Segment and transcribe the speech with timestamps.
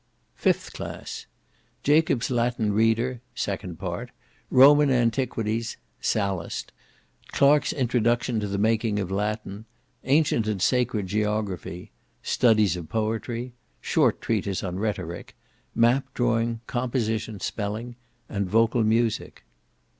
[0.33, 1.27] Fifth Class
[1.83, 4.09] Jacob's Latin Reader, (second part);
[4.49, 6.71] Roman Antiquities, Sallust;
[7.27, 9.65] Clark's Introduction to the Making of Latin;
[10.03, 11.91] Ancient and Sacred Geography;
[12.23, 15.35] Studies of Poetry; Short Treatise on Rhetoric;
[15.75, 17.95] Map Drawing, Composition, Spelling,
[18.27, 19.43] and Vocal Music.